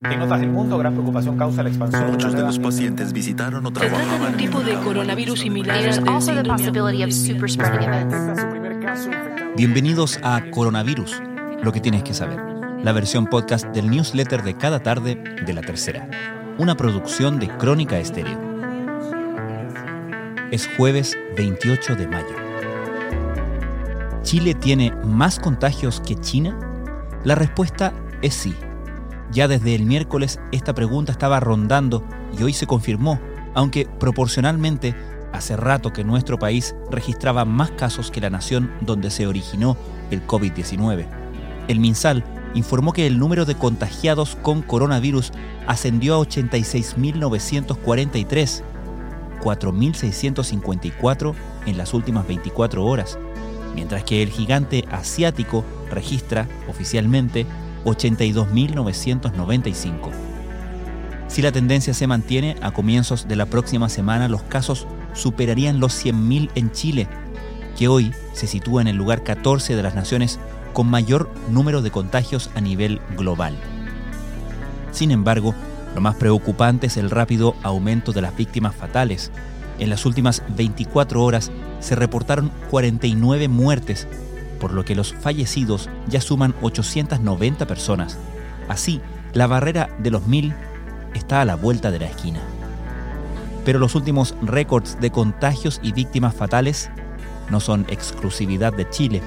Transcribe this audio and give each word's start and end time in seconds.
En 0.00 0.22
otras 0.22 0.40
del 0.40 0.50
mundo, 0.50 0.78
gran 0.78 0.92
preocupación 0.92 1.36
causa 1.36 1.64
la 1.64 1.70
expansión. 1.70 2.12
Muchos 2.12 2.32
de 2.32 2.42
los 2.42 2.60
pacientes 2.60 3.12
visitaron 3.12 3.66
o 3.66 3.70
Se 3.70 3.74
trata 3.74 3.98
de 3.98 4.04
trabajaban 4.04 4.32
un 4.32 4.38
tipo 4.38 4.60
de 4.60 4.74
coronavirus 4.74 5.40
similar. 5.40 5.76
Bienvenidos 9.56 10.20
a 10.22 10.48
Coronavirus, 10.52 11.20
lo 11.64 11.72
que 11.72 11.80
tienes 11.80 12.04
que 12.04 12.14
saber, 12.14 12.38
la 12.80 12.92
versión 12.92 13.26
podcast 13.26 13.66
del 13.74 13.90
newsletter 13.90 14.44
de 14.44 14.54
cada 14.54 14.78
tarde 14.84 15.16
de 15.44 15.52
la 15.52 15.62
tercera, 15.62 16.08
una 16.58 16.76
producción 16.76 17.40
de 17.40 17.48
Crónica 17.48 17.98
Estéreo. 17.98 18.38
Es 20.52 20.68
jueves 20.76 21.18
28 21.36 21.96
de 21.96 22.06
mayo. 22.06 22.36
¿Chile 24.22 24.54
tiene 24.54 24.92
más 25.04 25.40
contagios 25.40 26.00
que 26.06 26.14
China? 26.14 26.56
La 27.24 27.34
respuesta 27.34 27.92
es 28.22 28.34
sí. 28.34 28.54
Ya 29.30 29.48
desde 29.48 29.74
el 29.74 29.84
miércoles 29.84 30.40
esta 30.52 30.74
pregunta 30.74 31.12
estaba 31.12 31.40
rondando 31.40 32.04
y 32.38 32.42
hoy 32.42 32.52
se 32.52 32.66
confirmó, 32.66 33.18
aunque 33.54 33.86
proporcionalmente 33.98 34.94
hace 35.32 35.56
rato 35.56 35.90
que 35.92 36.04
nuestro 36.04 36.38
país 36.38 36.76
registraba 36.90 37.44
más 37.44 37.70
casos 37.72 38.10
que 38.10 38.22
la 38.22 38.30
nación 38.30 38.72
donde 38.80 39.10
se 39.10 39.26
originó 39.26 39.76
el 40.10 40.26
COVID-19. 40.26 41.06
El 41.68 41.80
MinSal 41.80 42.24
informó 42.54 42.94
que 42.94 43.06
el 43.06 43.18
número 43.18 43.44
de 43.44 43.54
contagiados 43.54 44.36
con 44.36 44.62
coronavirus 44.62 45.32
ascendió 45.66 46.14
a 46.14 46.20
86.943, 46.20 48.62
4.654 49.42 51.34
en 51.66 51.76
las 51.76 51.92
últimas 51.92 52.26
24 52.26 52.86
horas, 52.86 53.18
mientras 53.74 54.04
que 54.04 54.22
el 54.22 54.30
gigante 54.30 54.86
asiático 54.90 55.62
registra 55.90 56.48
oficialmente 56.68 57.44
82.995. 57.88 60.28
Si 61.28 61.42
la 61.42 61.52
tendencia 61.52 61.94
se 61.94 62.06
mantiene, 62.06 62.56
a 62.62 62.70
comienzos 62.70 63.28
de 63.28 63.36
la 63.36 63.46
próxima 63.46 63.88
semana 63.88 64.28
los 64.28 64.42
casos 64.42 64.86
superarían 65.12 65.80
los 65.80 66.04
100.000 66.04 66.50
en 66.54 66.72
Chile, 66.72 67.08
que 67.76 67.88
hoy 67.88 68.12
se 68.32 68.46
sitúa 68.46 68.80
en 68.80 68.88
el 68.88 68.96
lugar 68.96 69.22
14 69.22 69.76
de 69.76 69.82
las 69.82 69.94
naciones 69.94 70.40
con 70.72 70.88
mayor 70.88 71.30
número 71.50 71.82
de 71.82 71.90
contagios 71.90 72.50
a 72.54 72.60
nivel 72.60 73.00
global. 73.16 73.56
Sin 74.90 75.10
embargo, 75.10 75.54
lo 75.94 76.00
más 76.00 76.16
preocupante 76.16 76.86
es 76.86 76.96
el 76.96 77.10
rápido 77.10 77.54
aumento 77.62 78.12
de 78.12 78.22
las 78.22 78.36
víctimas 78.36 78.74
fatales. 78.74 79.30
En 79.78 79.90
las 79.90 80.06
últimas 80.06 80.42
24 80.56 81.22
horas 81.22 81.50
se 81.80 81.94
reportaron 81.94 82.50
49 82.70 83.48
muertes, 83.48 84.08
por 84.58 84.72
lo 84.72 84.84
que 84.84 84.94
los 84.94 85.14
fallecidos 85.14 85.88
ya 86.08 86.20
suman 86.20 86.54
890 86.62 87.66
personas. 87.66 88.18
Así, 88.68 89.00
la 89.32 89.46
barrera 89.46 89.88
de 89.98 90.10
los 90.10 90.26
1000 90.26 90.54
está 91.14 91.40
a 91.40 91.44
la 91.44 91.56
vuelta 91.56 91.90
de 91.90 92.00
la 92.00 92.06
esquina. 92.06 92.40
Pero 93.64 93.78
los 93.78 93.94
últimos 93.94 94.34
récords 94.42 95.00
de 95.00 95.10
contagios 95.10 95.80
y 95.82 95.92
víctimas 95.92 96.34
fatales 96.34 96.90
no 97.50 97.60
son 97.60 97.86
exclusividad 97.88 98.72
de 98.72 98.88
Chile. 98.88 99.22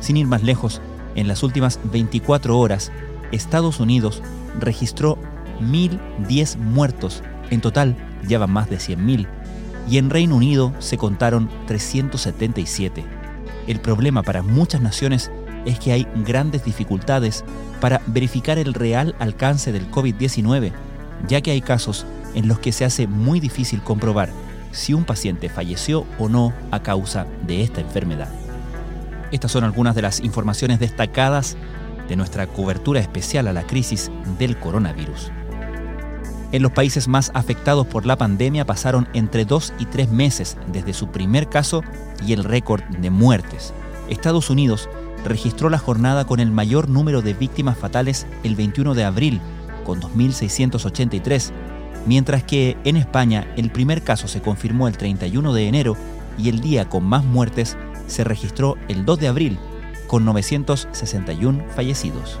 Sin 0.00 0.16
ir 0.16 0.26
más 0.26 0.42
lejos, 0.42 0.80
en 1.14 1.28
las 1.28 1.42
últimas 1.42 1.78
24 1.84 2.58
horas, 2.58 2.90
Estados 3.32 3.80
Unidos 3.80 4.22
registró 4.58 5.18
1.010 5.60 6.56
muertos. 6.56 7.22
En 7.50 7.60
total, 7.60 7.96
ya 8.26 8.38
van 8.38 8.52
más 8.52 8.68
de 8.70 8.76
100.000. 8.76 9.26
Y 9.88 9.98
en 9.98 10.10
Reino 10.10 10.36
Unido 10.36 10.72
se 10.78 10.98
contaron 10.98 11.48
377. 11.66 13.23
El 13.66 13.80
problema 13.80 14.22
para 14.22 14.42
muchas 14.42 14.80
naciones 14.80 15.30
es 15.64 15.78
que 15.78 15.92
hay 15.92 16.06
grandes 16.26 16.64
dificultades 16.64 17.44
para 17.80 18.02
verificar 18.06 18.58
el 18.58 18.74
real 18.74 19.14
alcance 19.18 19.72
del 19.72 19.90
COVID-19, 19.90 20.72
ya 21.28 21.40
que 21.40 21.50
hay 21.50 21.60
casos 21.60 22.06
en 22.34 22.48
los 22.48 22.58
que 22.58 22.72
se 22.72 22.84
hace 22.84 23.06
muy 23.06 23.40
difícil 23.40 23.82
comprobar 23.82 24.30
si 24.72 24.92
un 24.92 25.04
paciente 25.04 25.48
falleció 25.48 26.04
o 26.18 26.28
no 26.28 26.52
a 26.70 26.82
causa 26.82 27.26
de 27.46 27.62
esta 27.62 27.80
enfermedad. 27.80 28.28
Estas 29.30 29.52
son 29.52 29.64
algunas 29.64 29.94
de 29.94 30.02
las 30.02 30.20
informaciones 30.20 30.80
destacadas 30.80 31.56
de 32.08 32.16
nuestra 32.16 32.46
cobertura 32.46 33.00
especial 33.00 33.48
a 33.48 33.52
la 33.52 33.66
crisis 33.66 34.10
del 34.38 34.58
coronavirus. 34.58 35.30
En 36.54 36.62
los 36.62 36.70
países 36.70 37.08
más 37.08 37.32
afectados 37.34 37.84
por 37.84 38.06
la 38.06 38.14
pandemia 38.14 38.64
pasaron 38.64 39.08
entre 39.12 39.44
dos 39.44 39.72
y 39.80 39.86
tres 39.86 40.08
meses 40.08 40.56
desde 40.68 40.92
su 40.92 41.08
primer 41.08 41.48
caso 41.48 41.82
y 42.24 42.32
el 42.32 42.44
récord 42.44 42.84
de 42.84 43.10
muertes. 43.10 43.74
Estados 44.08 44.50
Unidos 44.50 44.88
registró 45.24 45.68
la 45.68 45.78
jornada 45.78 46.28
con 46.28 46.38
el 46.38 46.52
mayor 46.52 46.88
número 46.88 47.22
de 47.22 47.34
víctimas 47.34 47.76
fatales 47.76 48.28
el 48.44 48.54
21 48.54 48.94
de 48.94 49.02
abril, 49.02 49.40
con 49.84 50.00
2.683, 50.00 51.50
mientras 52.06 52.44
que 52.44 52.76
en 52.84 52.98
España 52.98 53.52
el 53.56 53.72
primer 53.72 54.04
caso 54.04 54.28
se 54.28 54.40
confirmó 54.40 54.86
el 54.86 54.96
31 54.96 55.54
de 55.54 55.66
enero 55.66 55.96
y 56.38 56.50
el 56.50 56.60
día 56.60 56.88
con 56.88 57.02
más 57.02 57.24
muertes 57.24 57.76
se 58.06 58.22
registró 58.22 58.76
el 58.86 59.04
2 59.04 59.18
de 59.18 59.26
abril, 59.26 59.58
con 60.06 60.24
961 60.24 61.64
fallecidos. 61.74 62.38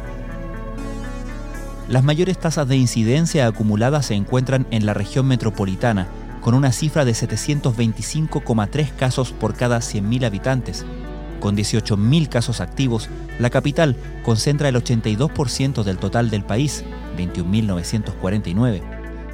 Las 1.88 2.02
mayores 2.02 2.38
tasas 2.38 2.66
de 2.66 2.76
incidencia 2.76 3.46
acumuladas 3.46 4.06
se 4.06 4.14
encuentran 4.14 4.66
en 4.70 4.86
la 4.86 4.94
región 4.94 5.26
metropolitana, 5.26 6.08
con 6.40 6.54
una 6.54 6.72
cifra 6.72 7.04
de 7.04 7.12
725,3 7.12 8.90
casos 8.96 9.32
por 9.32 9.54
cada 9.54 9.78
100.000 9.80 10.24
habitantes. 10.24 10.86
Con 11.40 11.54
18.000 11.54 12.28
casos 12.30 12.62
activos, 12.62 13.10
la 13.38 13.50
capital 13.50 13.96
concentra 14.24 14.70
el 14.70 14.76
82% 14.76 15.82
del 15.82 15.98
total 15.98 16.30
del 16.30 16.42
país, 16.42 16.84
21.949. 17.18 18.80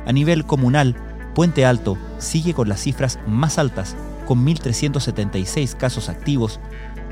A 0.04 0.12
nivel 0.12 0.44
comunal, 0.44 0.96
Puente 1.36 1.64
Alto 1.64 1.96
sigue 2.18 2.52
con 2.52 2.68
las 2.68 2.80
cifras 2.80 3.20
más 3.28 3.58
altas, 3.58 3.94
con 4.26 4.44
1.376 4.44 5.76
casos 5.76 6.08
activos. 6.08 6.58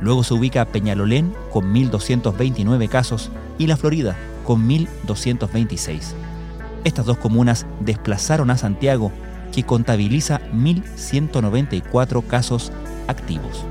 Luego 0.00 0.24
se 0.24 0.34
ubica 0.34 0.64
Peñalolén 0.64 1.32
con 1.52 1.72
1.229 1.72 2.88
casos 2.88 3.30
y 3.56 3.68
La 3.68 3.76
Florida 3.76 4.16
con 4.48 4.66
1.226. 4.66 6.14
Estas 6.82 7.04
dos 7.04 7.18
comunas 7.18 7.66
desplazaron 7.80 8.50
a 8.50 8.56
Santiago, 8.56 9.12
que 9.52 9.62
contabiliza 9.62 10.40
1.194 10.54 12.26
casos 12.26 12.72
activos. 13.08 13.66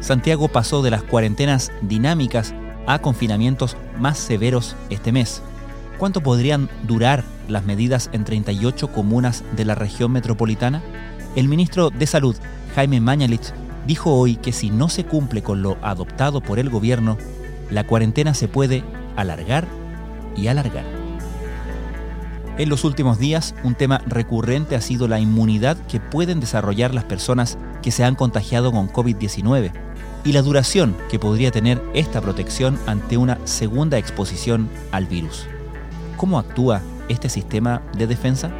Santiago 0.00 0.48
pasó 0.48 0.82
de 0.82 0.90
las 0.90 1.04
cuarentenas 1.04 1.70
dinámicas 1.80 2.54
a 2.88 2.98
confinamientos 2.98 3.76
más 4.00 4.18
severos 4.18 4.74
este 4.90 5.12
mes. 5.12 5.42
¿Cuánto 5.96 6.20
podrían 6.20 6.68
durar 6.82 7.22
las 7.46 7.64
medidas 7.64 8.10
en 8.12 8.24
38 8.24 8.88
comunas 8.88 9.44
de 9.54 9.64
la 9.64 9.76
región 9.76 10.10
metropolitana? 10.10 10.82
El 11.36 11.46
ministro 11.46 11.90
de 11.90 12.08
Salud, 12.08 12.34
Jaime 12.74 13.00
Mañalich, 13.00 13.52
dijo 13.86 14.12
hoy 14.12 14.34
que 14.34 14.50
si 14.50 14.70
no 14.70 14.88
se 14.88 15.04
cumple 15.04 15.40
con 15.40 15.62
lo 15.62 15.78
adoptado 15.82 16.40
por 16.40 16.58
el 16.58 16.68
gobierno, 16.68 17.16
la 17.72 17.84
cuarentena 17.84 18.34
se 18.34 18.48
puede 18.48 18.84
alargar 19.16 19.66
y 20.36 20.46
alargar. 20.46 20.84
En 22.58 22.68
los 22.68 22.84
últimos 22.84 23.18
días, 23.18 23.54
un 23.64 23.74
tema 23.74 24.02
recurrente 24.06 24.76
ha 24.76 24.80
sido 24.82 25.08
la 25.08 25.18
inmunidad 25.18 25.78
que 25.86 26.00
pueden 26.00 26.38
desarrollar 26.38 26.94
las 26.94 27.04
personas 27.04 27.56
que 27.80 27.90
se 27.90 28.04
han 28.04 28.14
contagiado 28.14 28.72
con 28.72 28.88
COVID-19 28.88 29.72
y 30.24 30.32
la 30.32 30.42
duración 30.42 30.94
que 31.10 31.18
podría 31.18 31.50
tener 31.50 31.82
esta 31.94 32.20
protección 32.20 32.78
ante 32.86 33.16
una 33.16 33.38
segunda 33.44 33.96
exposición 33.96 34.68
al 34.92 35.06
virus. 35.06 35.46
¿Cómo 36.18 36.38
actúa 36.38 36.82
este 37.08 37.30
sistema 37.30 37.82
de 37.96 38.06
defensa? 38.06 38.50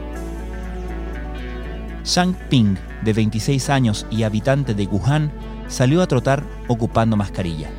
Shang 2.02 2.34
Ping, 2.48 2.76
de 3.04 3.12
26 3.12 3.68
años 3.70 4.06
y 4.10 4.22
habitante 4.22 4.74
de 4.74 4.86
Wuhan, 4.86 5.30
salió 5.68 6.02
a 6.02 6.08
trotar 6.08 6.42
ocupando 6.66 7.16
mascarilla. 7.16 7.70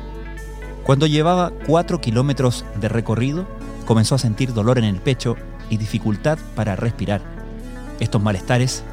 Cuando 0.84 1.06
llevaba 1.06 1.50
4 1.66 2.00
kilómetros 2.02 2.66
de 2.78 2.90
recorrido, 2.90 3.46
comenzó 3.86 4.16
a 4.16 4.18
sentir 4.18 4.52
dolor 4.52 4.76
en 4.76 4.84
el 4.84 5.00
pecho 5.00 5.34
y 5.70 5.78
dificultad 5.78 6.38
para 6.54 6.76
respirar. 6.76 7.22
Estos 8.00 8.22
malestares 8.22 8.84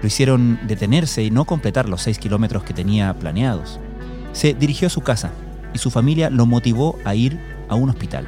lo 0.00 0.08
hicieron 0.08 0.58
detenerse 0.66 1.22
y 1.22 1.30
no 1.30 1.44
completar 1.44 1.88
los 1.88 2.02
6 2.02 2.18
kilómetros 2.18 2.64
que 2.64 2.74
tenía 2.74 3.14
planeados. 3.14 3.78
Se 4.32 4.52
dirigió 4.52 4.88
a 4.88 4.90
su 4.90 5.00
casa 5.02 5.30
y 5.72 5.78
su 5.78 5.92
familia 5.92 6.28
lo 6.28 6.44
motivó 6.44 6.98
a 7.04 7.14
ir 7.14 7.38
a 7.68 7.76
un 7.76 7.90
hospital. 7.90 8.26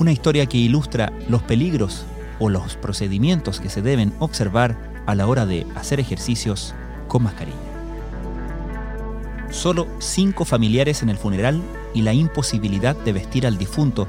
Una 0.00 0.10
historia 0.10 0.46
que 0.46 0.58
ilustra 0.58 1.12
los 1.28 1.44
peligros 1.44 2.06
o 2.40 2.48
los 2.48 2.74
procedimientos 2.74 3.60
que 3.60 3.68
se 3.68 3.82
deben 3.82 4.12
observar 4.18 4.76
a 5.06 5.14
la 5.14 5.28
hora 5.28 5.46
de 5.46 5.64
hacer 5.76 6.00
ejercicios 6.00 6.74
con 7.06 7.22
mascarilla. 7.22 7.56
Solo 9.50 9.86
cinco 10.00 10.44
familiares 10.44 11.02
en 11.02 11.10
el 11.10 11.18
funeral 11.18 11.62
y 11.94 12.02
la 12.02 12.12
imposibilidad 12.12 12.96
de 12.96 13.12
vestir 13.12 13.46
al 13.46 13.58
difunto 13.58 14.06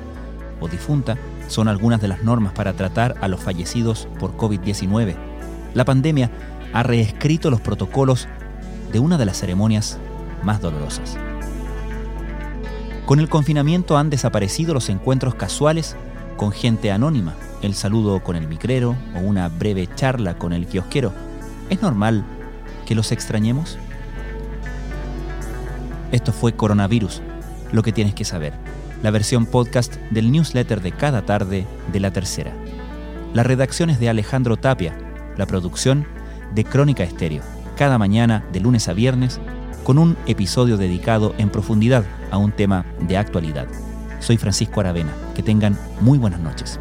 o 0.59 0.67
difunta 0.67 1.17
son 1.47 1.67
algunas 1.67 2.01
de 2.01 2.07
las 2.07 2.23
normas 2.23 2.53
para 2.53 2.73
tratar 2.73 3.15
a 3.21 3.27
los 3.27 3.41
fallecidos 3.41 4.07
por 4.19 4.35
COVID-19. 4.37 5.15
La 5.73 5.85
pandemia 5.85 6.31
ha 6.73 6.83
reescrito 6.83 7.49
los 7.51 7.61
protocolos 7.61 8.27
de 8.91 8.99
una 8.99 9.17
de 9.17 9.25
las 9.25 9.37
ceremonias 9.37 9.97
más 10.43 10.61
dolorosas. 10.61 11.17
Con 13.05 13.19
el 13.19 13.27
confinamiento 13.27 13.97
han 13.97 14.09
desaparecido 14.09 14.73
los 14.73 14.89
encuentros 14.89 15.35
casuales 15.35 15.95
con 16.37 16.51
gente 16.51 16.91
anónima, 16.91 17.35
el 17.61 17.73
saludo 17.75 18.23
con 18.23 18.35
el 18.35 18.47
micrero 18.47 18.95
o 19.15 19.19
una 19.19 19.49
breve 19.49 19.89
charla 19.95 20.37
con 20.37 20.53
el 20.53 20.67
kiosquero. 20.67 21.13
¿Es 21.69 21.81
normal 21.81 22.23
que 22.85 22.95
los 22.95 23.11
extrañemos? 23.11 23.77
Esto 26.11 26.31
fue 26.31 26.53
Coronavirus, 26.53 27.21
lo 27.73 27.81
que 27.81 27.91
tienes 27.91 28.13
que 28.13 28.23
saber, 28.23 28.53
la 29.01 29.11
versión 29.11 29.45
podcast 29.45 29.95
del 30.11 30.31
newsletter 30.31 30.81
de 30.81 30.93
cada 30.93 31.25
tarde 31.25 31.65
de 31.91 31.99
la 31.99 32.11
tercera. 32.11 32.53
La 33.33 33.43
redacción 33.43 33.89
es 33.89 33.99
de 33.99 34.07
Alejandro 34.07 34.55
Tapia, 34.55 34.95
la 35.35 35.47
producción 35.47 36.05
de 36.53 36.63
Crónica 36.63 37.03
Estéreo, 37.03 37.41
cada 37.75 37.97
mañana 37.97 38.45
de 38.53 38.59
lunes 38.61 38.87
a 38.87 38.93
viernes, 38.93 39.41
con 39.83 39.97
un 39.97 40.15
episodio 40.27 40.77
dedicado 40.77 41.33
en 41.37 41.49
profundidad 41.49 42.05
a 42.31 42.37
un 42.37 42.51
tema 42.51 42.85
de 43.01 43.17
actualidad. 43.17 43.67
Soy 44.19 44.37
Francisco 44.37 44.79
Aravena, 44.79 45.11
que 45.35 45.43
tengan 45.43 45.77
muy 45.99 46.17
buenas 46.17 46.39
noches. 46.39 46.79